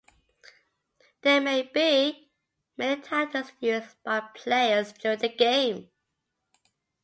There 1.21 1.39
may 1.39 1.61
be 1.61 2.31
many 2.75 2.99
titles 3.03 3.51
used 3.59 4.01
by 4.03 4.21
players 4.33 4.93
during 4.93 5.19
the 5.19 5.29
game. 5.29 5.91